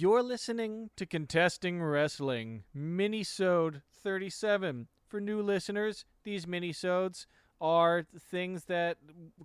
[0.00, 4.88] You're listening to Contesting Wrestling, Minisode 37.
[5.06, 7.26] For new listeners, these minisodes
[7.60, 8.96] are things that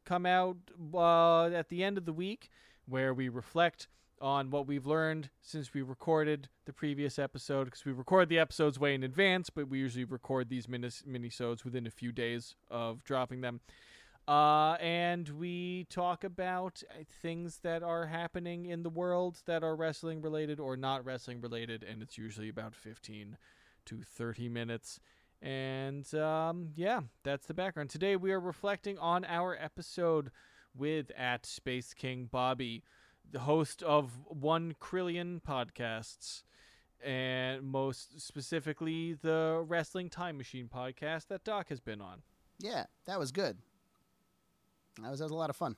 [0.05, 0.55] come out
[0.93, 2.47] uh, at the end of the week
[2.85, 3.89] where we reflect
[4.21, 8.79] on what we've learned since we recorded the previous episode because we record the episodes
[8.79, 13.03] way in advance, but we usually record these minis- minisodes within a few days of
[13.03, 13.59] dropping them.
[14.27, 19.75] Uh, and we talk about uh, things that are happening in the world that are
[19.75, 23.37] wrestling related or not wrestling related, and it's usually about 15
[23.85, 24.99] to 30 minutes.
[25.41, 27.91] And um, yeah, that's the background.
[27.91, 30.31] Today we are reflecting on our episode
[30.75, 32.83] with at Space King Bobby,
[33.31, 36.41] the host of One Krillion podcasts,
[37.03, 42.23] and most specifically the Wrestling Time Machine podcast that Doc has been on.
[42.59, 43.57] Yeah, that was good.
[45.01, 45.75] That was, that was a lot of fun.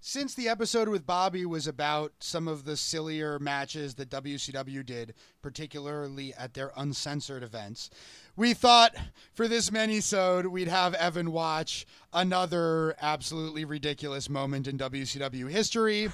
[0.00, 5.14] Since the episode with Bobby was about some of the sillier matches that WCW did,
[5.42, 7.90] particularly at their uncensored events,
[8.36, 8.94] we thought
[9.32, 16.10] for this mini-sode we'd have Evan watch another absolutely ridiculous moment in WCW history.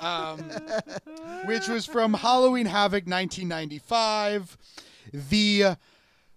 [0.00, 0.38] um,
[1.44, 4.56] which was from Halloween Havoc 1995,
[5.12, 5.76] the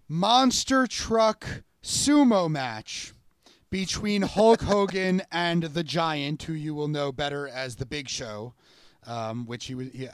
[0.09, 1.45] monster truck
[1.81, 3.13] sumo match
[3.69, 8.53] between Hulk Hogan and the Giant, who you will know better as the Big Show,
[9.05, 10.07] um, which he was he,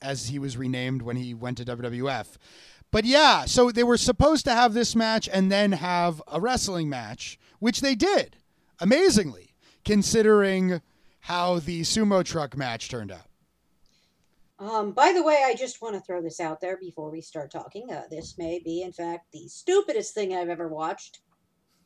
[0.00, 2.36] as he was renamed when he went to WWF.
[2.90, 6.88] But yeah, so they were supposed to have this match and then have a wrestling
[6.88, 8.36] match, which they did,
[8.80, 10.80] amazingly, considering
[11.20, 13.26] how the sumo truck match turned out.
[14.58, 17.50] Um, by the way, I just want to throw this out there before we start
[17.50, 17.92] talking.
[17.92, 21.20] Uh, this may be, in fact, the stupidest thing I've ever watched.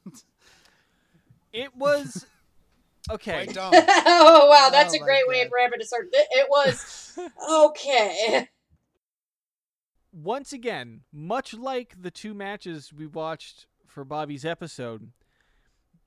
[1.53, 2.27] It was
[3.11, 3.45] okay.
[3.45, 3.73] Quite dumb.
[3.75, 5.51] oh wow, that's Oh a great way God.
[5.51, 6.09] for Evan to start.
[6.13, 7.19] It it was
[7.51, 8.49] okay.
[10.13, 15.11] Once again, much like the two matches we watched for Bobby's episode,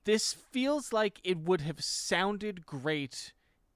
[0.04, 3.32] this feels like it would have sounded great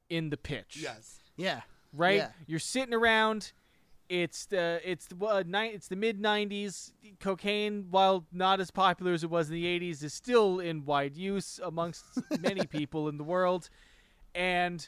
[0.09, 0.79] in the pitch.
[0.81, 1.19] Yes.
[1.37, 1.63] Yeah.
[1.93, 2.17] right?
[2.19, 2.29] Yeah.
[2.47, 3.53] You're sitting around.
[4.11, 6.91] It's the it's the uh, ni- it's the mid '90s.
[7.21, 11.17] Cocaine, while not as popular as it was in the '80s, is still in wide
[11.17, 12.05] use amongst
[12.41, 13.71] many people in the world.
[14.35, 14.87] And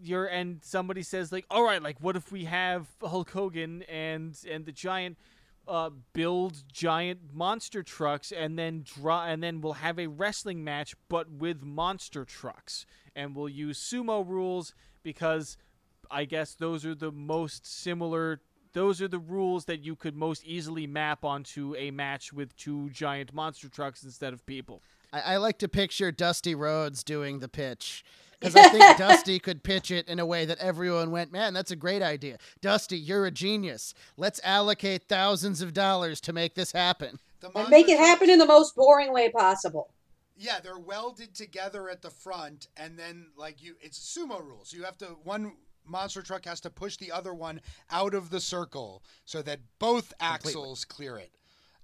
[0.00, 4.38] you're and somebody says like, "All right, like what if we have Hulk Hogan and
[4.48, 5.18] and the Giant
[5.66, 10.94] uh, build giant monster trucks and then draw and then we'll have a wrestling match
[11.08, 12.86] but with monster trucks
[13.16, 15.56] and we'll use sumo rules because
[16.10, 18.40] I guess those are the most similar.
[18.72, 22.90] Those are the rules that you could most easily map onto a match with two
[22.90, 24.82] giant monster trucks instead of people.
[25.12, 28.04] I, I like to picture Dusty Rhodes doing the pitch.
[28.38, 31.70] Because I think Dusty could pitch it in a way that everyone went, man, that's
[31.70, 32.38] a great idea.
[32.60, 33.94] Dusty, you're a genius.
[34.16, 37.18] Let's allocate thousands of dollars to make this happen.
[37.54, 39.90] And make it happen in the most boring way possible.
[40.38, 44.70] Yeah, they're welded together at the front, and then like you, it's sumo rules.
[44.70, 45.52] You have to one
[45.86, 47.60] monster truck has to push the other one
[47.90, 51.30] out of the circle so that both axles clear it.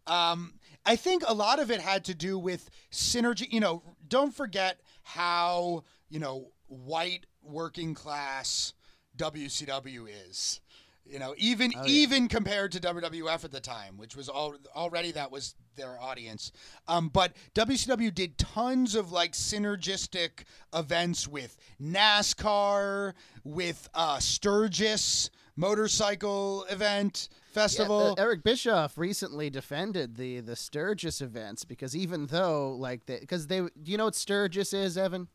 [0.06, 0.54] Um,
[0.84, 3.52] I think a lot of it had to do with synergy.
[3.52, 8.74] You know, don't forget how you know white working class
[9.16, 10.60] WCW is.
[11.04, 11.90] You know, even Oh, yeah.
[11.92, 16.52] even compared to WWF at the time, which was all, already that was their audience.
[16.86, 23.14] Um, but WCW did tons of like synergistic events with NASCAR,
[23.44, 28.14] with uh, Sturgis motorcycle event festival.
[28.16, 33.48] Yeah, uh, Eric Bischoff recently defended the the Sturgis events because even though like because
[33.48, 35.28] they, do you know what Sturgis is, Evan?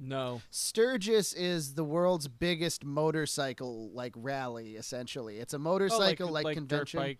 [0.00, 0.40] No.
[0.50, 4.76] Sturgis is the world's biggest motorcycle like rally.
[4.76, 6.98] Essentially, it's a motorcycle oh, like, like, convention.
[6.98, 7.18] dirt bike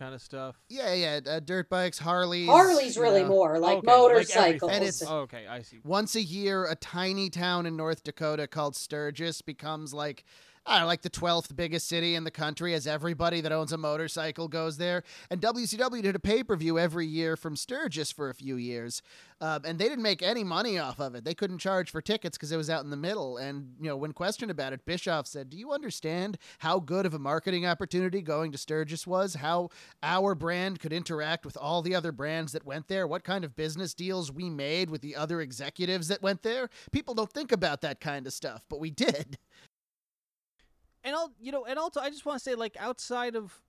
[0.00, 0.56] kind of stuff.
[0.70, 2.48] Yeah, yeah, uh, dirt bikes, Harleys.
[2.48, 3.28] Harley's you really know.
[3.28, 4.72] more like Okay, like motorcycles.
[4.72, 5.80] And it's- Oh, okay, I see.
[5.84, 10.24] Once a year, a tiny town in North Dakota called Sturgis becomes like,
[10.66, 13.78] I know, like the 12th biggest city in the country as everybody that owns a
[13.78, 15.02] motorcycle goes there.
[15.30, 19.00] And WCW did a pay per view every year from Sturgis for a few years.
[19.40, 21.24] Um, and they didn't make any money off of it.
[21.24, 23.38] They couldn't charge for tickets because it was out in the middle.
[23.38, 27.14] And, you know, when questioned about it, Bischoff said, Do you understand how good of
[27.14, 29.36] a marketing opportunity going to Sturgis was?
[29.36, 29.70] How
[30.02, 33.06] our brand could interact with all the other brands that went there?
[33.06, 36.68] What kind of business deals we made with the other executives that went there?
[36.92, 39.38] People don't think about that kind of stuff, but we did.
[41.04, 43.60] And I'll you know and also I just want to say like outside of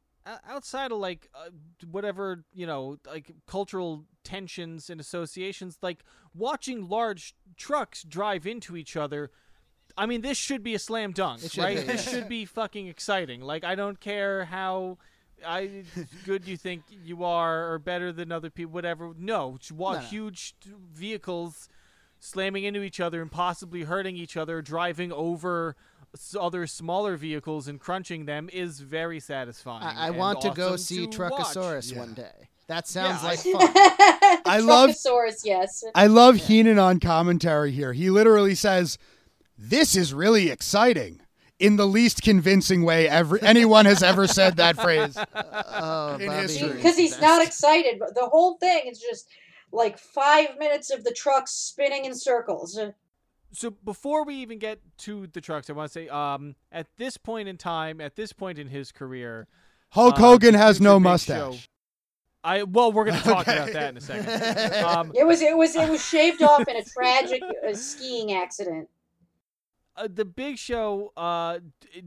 [0.47, 1.49] outside of like uh,
[1.89, 6.03] whatever you know like cultural tensions and associations like
[6.35, 9.31] watching large trucks drive into each other
[9.97, 11.75] I mean, this should be a slam dunk, right?
[11.75, 13.41] be, This should be fucking exciting.
[13.41, 14.99] Like, I don't care how
[15.45, 15.83] I
[16.25, 19.11] good you think you are or better than other people, whatever.
[19.17, 20.05] No, just wa- No, no.
[20.05, 20.55] huge
[20.93, 21.67] vehicles
[22.19, 25.75] slamming into each other and possibly hurting each other, driving over
[26.39, 29.83] other smaller vehicles and crunching them is very satisfying.
[29.83, 31.17] I, I and want to go see to.
[31.17, 31.99] Truckasaurus Yeah.
[31.99, 32.49] one day.
[32.67, 34.41] That sounds Yeah, like I- fun.
[34.45, 35.83] I love- Truckasaurus, yes.
[35.95, 37.93] I love Heenan on commentary here.
[37.93, 38.97] He literally says,
[39.57, 41.21] "This is really exciting."
[41.59, 45.15] In the least convincing way ever anyone has ever said that phrase.
[45.35, 46.73] Oh, In Bobby history.
[46.73, 47.99] Because he's not excited.
[47.99, 49.27] But the whole thing is just
[49.71, 52.79] like five minutes of the truck spinning in circles.
[53.51, 57.17] So before we even get to the trucks, I want to say, um, at this
[57.17, 59.47] point in time, at this point in his career,
[59.89, 61.55] Hulk uh, Hogan has no mustache.
[61.55, 61.67] Show-
[62.43, 63.55] I well, we're gonna talk Okay.
[63.57, 64.73] about that in a second.
[64.85, 68.89] Um, It was it was it was shaved off in a tragic uh, skiing accident.
[69.95, 71.59] uh, the Big Show uh,
[71.93, 72.03] d-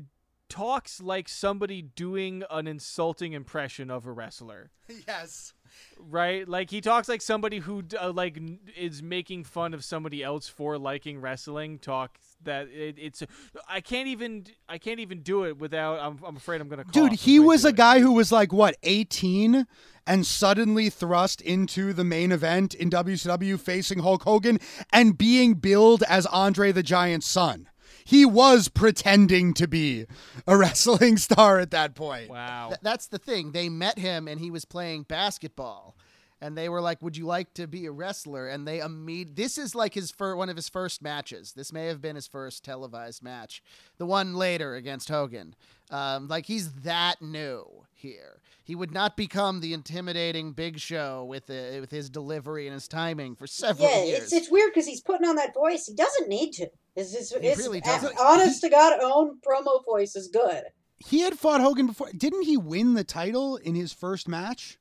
[0.49, 4.70] talks like somebody doing an insulting impression of a wrestler.
[5.06, 5.52] Yes.
[5.99, 6.49] Right?
[6.49, 8.41] Like he talks like somebody who uh, like
[8.76, 11.79] is making fun of somebody else for liking wrestling.
[11.79, 13.23] Talk that it, it's
[13.69, 16.85] I can't even I can't even do it without I'm, I'm afraid I'm gonna.
[16.85, 17.76] Dude, he was a it.
[17.76, 19.67] guy who was like what, 18
[20.06, 24.59] and suddenly thrust into the main event in WCW facing Hulk Hogan
[24.93, 27.69] and being billed as Andre the Giant's son.
[28.05, 30.06] He was pretending to be
[30.47, 32.29] a wrestling star at that point.
[32.31, 32.69] Wow.
[32.69, 33.53] Th- that's the thing.
[33.53, 35.97] They met him and he was playing basketball.
[36.41, 39.33] And they were like, "Would you like to be a wrestler?" And they immediately.
[39.45, 41.53] This is like his fir- one of his first matches.
[41.53, 43.62] This may have been his first televised match.
[43.97, 45.55] The one later against Hogan.
[45.91, 48.41] Um, like he's that new here.
[48.62, 52.89] He would not become the intimidating Big Show with the, with his delivery and his
[52.89, 54.25] timing for several Yeah, years.
[54.25, 55.87] it's it's weird because he's putting on that voice.
[55.87, 56.69] He doesn't need to.
[56.94, 58.17] His, his, He his really doesn't.
[58.19, 60.64] honest to God own promo voice is good.
[60.99, 62.08] He had fought Hogan before.
[62.17, 64.79] Didn't he win the title in his first match?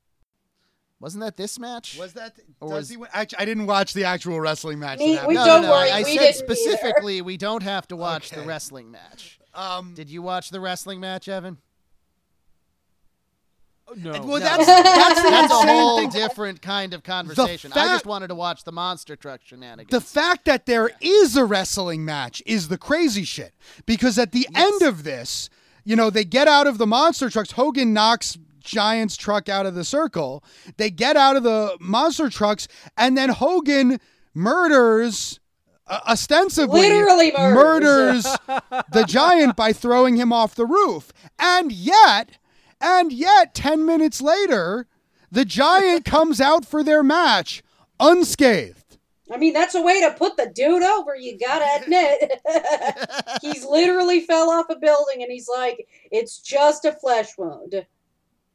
[0.99, 1.97] Wasn't that this match?
[1.99, 2.37] Was that?
[2.61, 3.09] Or does was- he win?
[3.13, 4.99] Actually, I didn't watch the actual wrestling match.
[4.99, 5.73] Me- that we no, don't no, no.
[5.73, 6.55] worry, I, I we said didn't either.
[6.55, 9.39] specifically we don't have to watch the wrestling match.
[9.53, 11.57] Um, Did you watch the wrestling match, Evan?
[13.95, 14.11] No.
[14.11, 14.39] well, No.
[14.39, 16.09] that's that's That's a whole thing.
[16.09, 17.71] different kind of conversation.
[17.73, 19.89] I just wanted to watch the monster truck shenanigans.
[19.91, 23.53] The fact that there is a wrestling match is the crazy shit.
[23.85, 24.63] Because at the Yes.
[24.73, 25.49] end of this,
[25.83, 27.51] you know, they get out of the monster trucks.
[27.51, 30.43] Hogan knocks Giant's truck out of the circle.
[30.77, 33.99] They get out of the monster trucks, and then Hogan
[34.33, 35.39] murders,
[35.87, 38.23] uh, ostensibly, Literally murders.
[38.25, 38.37] murders
[38.93, 41.11] the giant by throwing him off the roof.
[41.39, 42.37] And yet,
[42.83, 44.85] and yet, 10 minutes later,
[45.31, 47.63] the giant comes out for their match
[47.99, 48.97] unscathed.
[49.31, 51.15] I mean, that's a way to put the dude over.
[51.15, 52.39] You gotta admit,
[53.41, 57.85] he's literally fell off a building, and he's like, "It's just a flesh wound."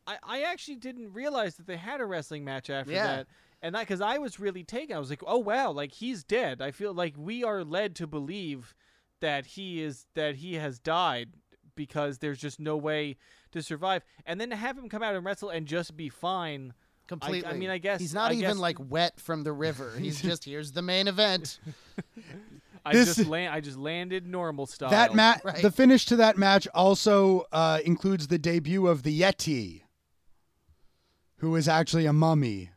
[0.07, 3.07] I, I actually didn't realize that they had a wrestling match after Yeah.
[3.07, 3.27] that.
[3.61, 4.95] And that because I was really taken.
[4.95, 6.63] I was like, oh wow, like he's dead.
[6.63, 8.75] I feel like we are led to believe
[9.21, 11.31] that he is that he has died
[11.75, 13.17] because there's just no way
[13.53, 14.03] to survive.
[14.27, 16.75] And then to have him come out and wrestle and just be fine.
[17.07, 17.47] Completely.
[17.47, 19.95] I mean, I guess- he's not I even guess- like wet from the river.
[19.99, 21.59] He's just here's the main event.
[22.85, 24.91] I This- just land, I just landed normal style.
[24.91, 25.63] That match, Right.
[25.63, 29.83] the finish to that match also uh, includes the debut of the Yeti,
[31.39, 32.71] who is actually a mummy.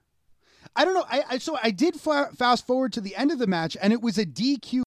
[0.75, 1.05] I don't know.
[1.09, 3.91] I, I so I did fa- fast forward to the end of the match, and
[3.91, 4.83] it was a DQ.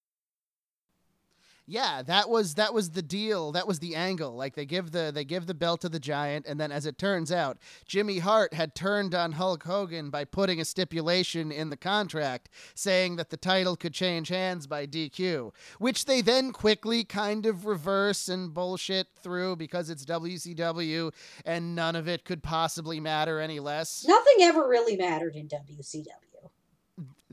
[1.66, 3.52] Yeah, that was that was the deal.
[3.52, 4.37] That was the angle.
[4.37, 6.99] Like they give the they give the belt to the giant, and then as it
[6.99, 7.56] turns out,
[7.87, 13.16] Jimmy Hart had turned on Hulk Hogan by putting a stipulation in the contract saying
[13.16, 18.28] that the title could change hands by DQ, which they then quickly kind of reverse
[18.28, 21.12] and bullshit through because it's WCW
[21.47, 24.04] and none of it could possibly matter any less.
[24.06, 26.34] Nothing ever really mattered in WCW.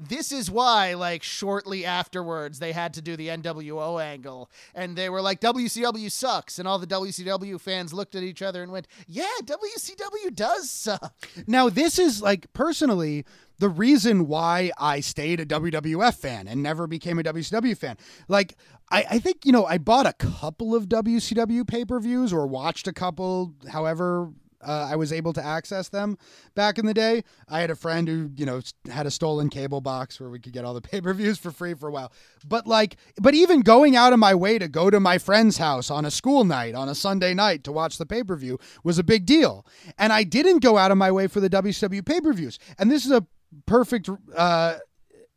[0.07, 5.09] This is why like shortly afterwards they had to do the NWO angle and they
[5.09, 8.87] were like WCW sucks and all the WCW fans looked at each other and went
[9.07, 11.13] yeah WCW does suck
[11.47, 13.25] Now, this is like personally
[13.59, 17.97] the reason why I stayed a WWF fan and never became a WCW fan.
[18.27, 18.55] Like,
[18.89, 22.47] I, I think, you know, I bought a couple of WCW pay per views or
[22.47, 24.31] watched a couple, however.
[24.63, 26.17] Uh, I was able to access them
[26.55, 27.23] back in the day.
[27.47, 30.53] I had a friend who, you know, had a stolen cable box where we could
[30.53, 32.11] get all the pay per views for free for a while.
[32.45, 35.89] But like, but even going out of my way to go to my friend's house
[35.89, 38.99] on a school night, on a Sunday night to watch the pay per view was
[38.99, 39.65] a big deal.
[39.97, 42.59] And I didn't go out of my way for the WCW pay per views.
[42.77, 43.25] And this is a
[43.65, 44.77] perfect uh,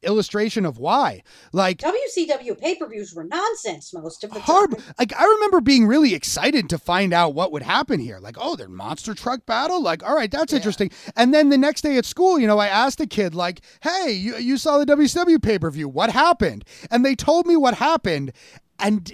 [0.04, 1.23] illustration of why.
[1.52, 4.75] Like WCW pay per views were nonsense most of the time.
[4.99, 8.18] like I remember being really excited to find out what would happen here.
[8.20, 9.82] Like, oh, their monster truck battle?
[9.82, 10.56] Like, all right, that's Yeah.
[10.58, 10.90] interesting.
[11.16, 14.12] And then the next day at school, you know, I asked a kid, like, hey,
[14.12, 15.88] you, you saw the WCW pay-per-view.
[15.88, 16.64] What happened?
[16.90, 18.32] And they told me what happened,
[18.78, 19.12] and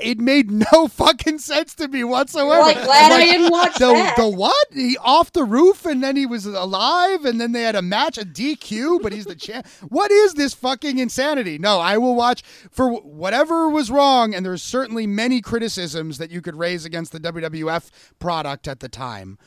[0.00, 2.54] it made no fucking sense to me whatsoever.
[2.54, 4.16] You're like, glad I'm I didn't watch the, that.
[4.16, 4.66] the what?
[4.72, 8.18] He off the roof and then he was alive and then they had a match,
[8.18, 9.66] a DQ, but he's the champ.
[9.88, 11.58] What is this fucking insanity?
[11.58, 16.40] No, I will watch for whatever was wrong, and there's certainly many criticisms that you
[16.40, 19.38] could raise against the WWF product at the time.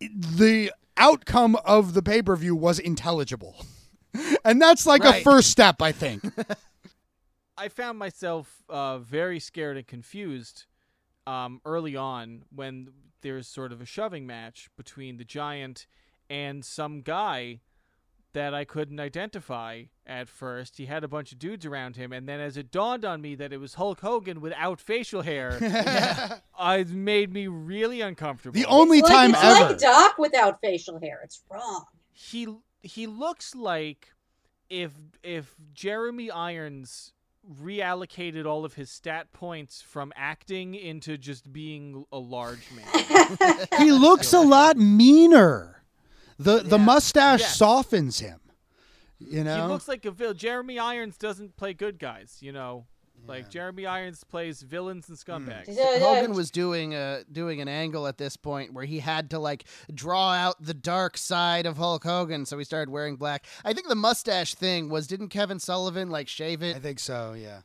[0.00, 3.56] The outcome of the pay per view was intelligible.
[4.44, 6.22] And that's like a first step, I think.
[7.56, 10.66] I found myself uh, very scared and confused
[11.26, 12.88] um, early on when
[13.22, 15.86] there's sort of a shoving match between the giant
[16.28, 17.60] and some guy
[18.32, 20.76] that I couldn't identify at first.
[20.76, 23.34] He had a bunch of dudes around him, and then as it dawned on me
[23.36, 25.58] that it was Hulk Hogan without facial hair,
[26.58, 28.54] uh, it made me really uncomfortable.
[28.54, 29.70] The only it's like, time it's ever.
[29.70, 31.20] like Doc without facial hair.
[31.24, 31.84] It's wrong.
[32.12, 32.48] he
[32.82, 34.08] he looks like
[34.68, 34.90] if
[35.22, 37.12] if Jeremy Irons
[37.60, 43.66] reallocated all of his stat points from acting into just being a large man.
[43.78, 45.82] he looks a lot meaner.
[46.38, 46.84] The the Yeah.
[46.84, 47.56] mustache Yes.
[47.56, 48.40] softens him.
[49.18, 50.36] You know, he looks like a villain.
[50.36, 52.86] Jeremy Irons doesn't play good guys, you know.
[53.26, 55.64] Like Jeremy Irons plays villains and scumbags.
[55.68, 56.36] Yeah, Hogan yeah.
[56.36, 60.32] was doing a doing an angle at this point where he had to like draw
[60.32, 63.46] out the dark side of Hulk Hogan, so he started wearing black.
[63.64, 66.76] I think the mustache thing was didn't Kevin Sullivan like shave it?
[66.76, 67.60] I think so, yeah.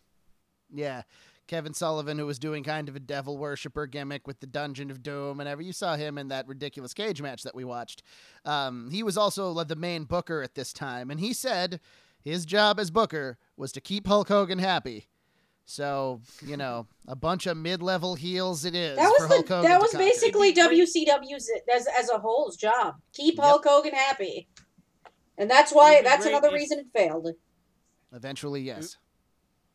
[0.74, 1.04] Yeah.
[1.48, 5.02] Kevin Sullivan, who was doing kind of a devil worshiper gimmick with the Dungeon of
[5.02, 8.04] Doom and ever you saw him in that ridiculous cage match that we watched.
[8.46, 11.80] Um, he was also the main booker at this time, and he said
[12.22, 15.08] his job as booker was to keep Hulk Hogan happy.
[15.70, 19.62] So you know, a bunch of mid-level heels it is That for was Hulk the,
[19.62, 22.96] that was basically It'd WCW's as as a whole's job.
[23.14, 23.44] Keep Yep.
[23.46, 24.48] Hulk Hogan happy,
[25.38, 27.28] and that's why that's another if- reason it failed.
[28.12, 28.98] Eventually, yes.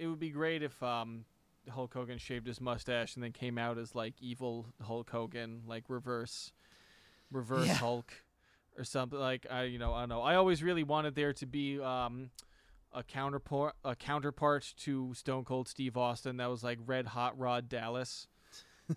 [0.01, 1.27] It would be great if um
[1.71, 5.85] Hulk Hogan shaved his mustache and then came out as like evil Hulk Hogan, like
[5.87, 6.51] reverse
[7.31, 7.75] reverse Yeah.
[7.75, 8.13] Hulk
[8.77, 10.23] or something like I you know, I don't know.
[10.23, 12.31] I always really wanted there to be um
[12.95, 17.69] a counterpart a counterpart to Stone Cold Steve Austin that was like Red Hot Rod
[17.69, 18.29] Dallas.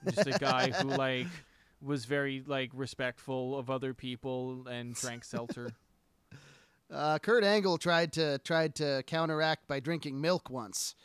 [0.05, 1.27] Just a guy who like
[1.81, 5.71] was very like respectful of other people and drank seltzer.
[6.91, 10.95] Uh, Kurt Angle tried to tried to counteract by drinking milk once,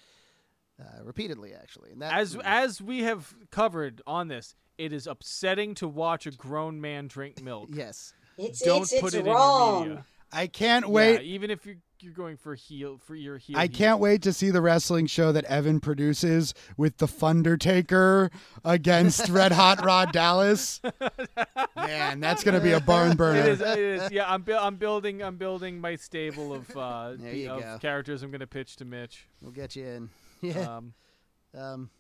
[0.81, 1.91] uh, repeatedly actually.
[1.91, 6.31] And that, as as we have covered on this, it is upsetting to watch a
[6.31, 7.71] grown man drink milk.
[7.73, 10.05] yes, It's Don't it's, put it's it in your media.
[10.33, 11.15] I can't wait.
[11.15, 13.57] Yeah, even if you're you're going for heel for your heel.
[13.57, 18.31] I can't wait to see the wrestling show that Evan produces with the Thundertaker
[18.65, 20.81] against Red Hot Rod Dallas.
[21.77, 23.39] Man, that's gonna be a barn burner.
[23.41, 23.61] It is.
[23.61, 24.11] It is.
[24.11, 24.43] Yeah, I'm.
[24.43, 25.23] Bu- I'm building.
[25.23, 28.23] I'm building my stable of uh, the- of characters.
[28.23, 29.27] I'm gonna pitch to Mitch.
[29.41, 30.11] we'll get you in.
[30.43, 30.77] Yeah.
[30.79, 30.95] Um,
[31.57, 31.91] Um,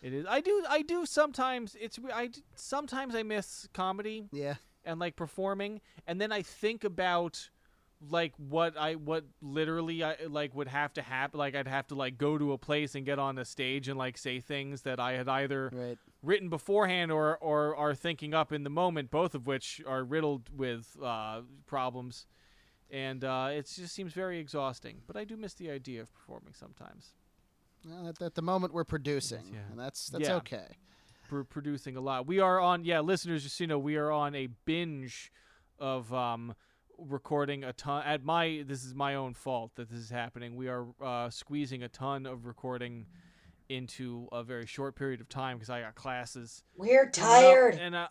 [0.00, 0.24] it is.
[0.26, 0.64] I do.
[0.66, 1.76] I do sometimes.
[1.78, 1.98] It's.
[2.14, 4.54] I sometimes I miss comedy yeah.
[4.84, 7.50] And like performing, and then I think about
[8.08, 11.38] like what I what literally I like would have to happen.
[11.38, 13.98] Like I'd have to like go to a place and get on a stage and
[13.98, 15.98] like say things that I had either Right.
[16.22, 20.48] written beforehand or or are thinking up in the moment, both of which are riddled
[20.56, 22.26] with uh, problems,
[22.90, 25.02] and uh, it just seems very exhausting.
[25.06, 27.12] But I do miss the idea of performing sometimes.
[27.86, 29.60] Well, at, at the moment we're producing, yeah.
[29.70, 30.36] and that's that's Yeah.
[30.36, 30.76] okay.
[31.30, 32.26] Pr- producing a lot.
[32.26, 35.30] We are on, yeah, listeners, just so you know, we are on a binge
[35.78, 36.54] of um,
[36.98, 38.02] recording a ton.
[38.04, 40.56] At my, this is my own fault that this is happening.
[40.56, 43.06] We are uh, squeezing a ton of recording
[43.68, 46.64] into a very short period of time because I got classes.
[46.76, 47.76] We're tired.
[47.80, 48.08] and I, uh,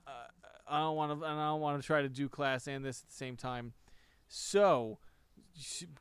[0.66, 1.26] I don't want to.
[1.26, 3.74] And I don't want to try to do class and this at the same time.
[4.30, 5.00] So,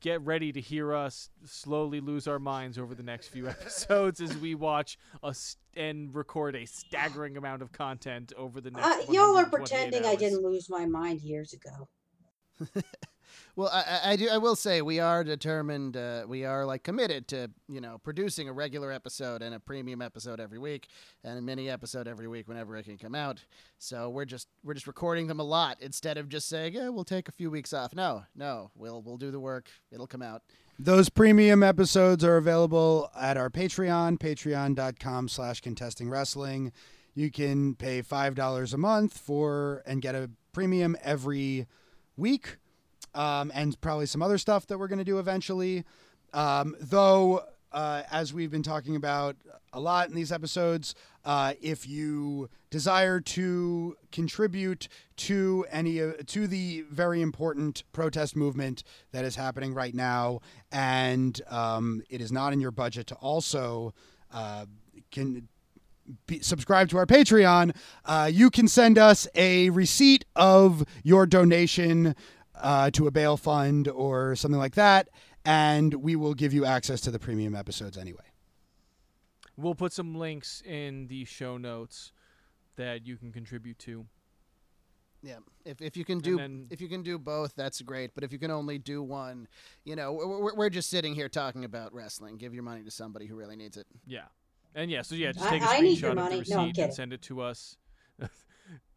[0.00, 4.36] get ready to hear us slowly lose our minds over the next few episodes as
[4.36, 8.86] we watch us and record a staggering amount of content over the next.
[8.86, 11.88] Uh, y'all are 128 pretending I didn't lose my mind years ago.
[13.56, 14.28] Well, I, I- do.
[14.28, 15.96] I will say we are determined.
[15.96, 20.00] Uh, we are like committed to you know producing a regular episode and a premium
[20.02, 20.88] episode every week,
[21.24, 23.44] and a mini episode every week whenever it can come out.
[23.78, 27.04] So we're just we're just recording them a lot instead of just saying, "Yeah, we'll
[27.04, 29.68] take a few weeks off." No, no, we'll we'll do the work.
[29.90, 30.42] It'll come out.
[30.80, 36.70] Those premium episodes are available at our Patreon, patreon.com slash contesting wrestling.
[37.16, 41.66] You can pay $5 a month for and get a premium every
[42.16, 42.58] week.
[43.14, 45.84] Um, and probably some other stuff that we're going to do eventually.
[46.32, 49.36] Um, though, uh, as we've been talking about
[49.72, 56.46] a lot in these episodes, uh, if you desire to contribute to any uh, to
[56.46, 60.40] the very important protest movement that is happening right now,
[60.72, 63.92] and um, it is not in your budget to also
[64.32, 64.64] uh,
[65.10, 65.48] can
[66.26, 67.74] be, subscribe to our Patreon,
[68.04, 72.14] uh, you can send us a receipt of your donation
[72.60, 75.08] uh, to a bail fund or something like that,
[75.44, 78.24] and we will give you access to the premium episodes anyway.
[79.56, 82.12] We'll put some links in the show notes
[82.76, 84.06] that you can contribute to.
[85.20, 88.14] Yeah, if if you can do then- if you can do both, that's great.
[88.14, 89.48] But if you can only do one,
[89.84, 92.36] you know, we're, we're just sitting here talking about wrestling.
[92.36, 93.86] Give your money to somebody who really needs it.
[94.06, 94.26] Yeah.
[94.76, 96.34] And yeah, so yeah, just take a I need your screenshot of money.
[96.36, 96.84] the receipt kidding.
[96.84, 97.76] and send it to us.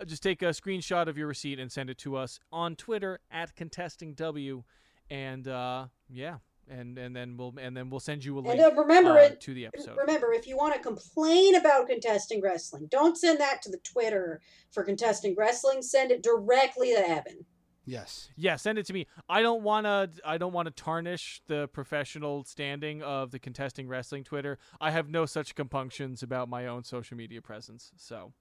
[0.06, 3.56] just take a screenshot of your receipt and send it to us on Twitter at
[3.56, 4.64] contesting W,
[5.10, 6.38] and uh, yeah,
[6.70, 9.24] and and then we'll and then we'll send you a link And uh, remember uh,
[9.24, 9.42] it.
[9.42, 9.98] to the episode.
[9.98, 14.42] Remember, if you want to complain about contesting wrestling, don't send that to the Twitter
[14.72, 15.82] for contesting wrestling.
[15.82, 17.46] Send it directly to Evan.
[17.86, 18.30] Yes.
[18.38, 19.08] Yeah, send it to me.
[19.28, 20.10] I don't want to.
[20.24, 24.60] I don't want to tarnish the professional standing of the contesting wrestling Twitter.
[24.80, 27.92] I have no such compunctions about my own social media presence.
[27.98, 28.34] So,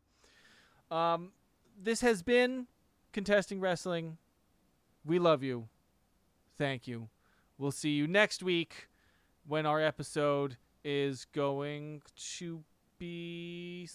[0.90, 1.33] um,
[1.82, 2.66] this has been
[3.12, 4.18] contesting wrestling.
[5.04, 5.68] We love you.
[6.58, 7.08] Thank you.
[7.58, 8.88] We'll see you next week
[9.46, 12.02] when our episode is going
[12.38, 12.62] to
[12.99, 13.88] be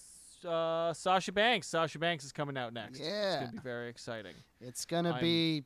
[0.47, 1.67] uh, Sasha Banks.
[1.67, 2.99] Sasha Banks is coming out next.
[2.99, 3.33] Yeah.
[3.33, 4.33] It's gonna be very exciting.
[4.61, 5.63] It's gonna be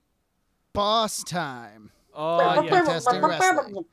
[0.74, 1.92] boss time.
[2.14, 2.70] Oh on yeah.
[2.70, 3.86] Contesting Wrestling.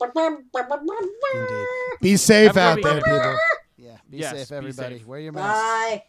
[1.33, 1.65] Indeed.
[2.01, 3.37] Be safe Have a out there, people.
[3.77, 4.97] Yeah, be Yes, safe, be everybody.
[4.97, 5.07] safe.
[5.07, 5.53] Wear your mask.
[5.53, 6.03] Bye.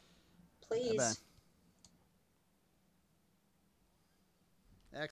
[0.70, 0.76] Bye-bye.
[0.76, 1.20] Please.